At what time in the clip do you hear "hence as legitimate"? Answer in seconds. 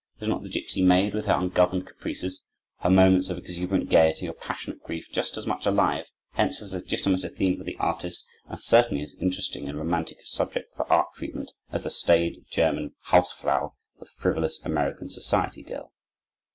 6.31-7.23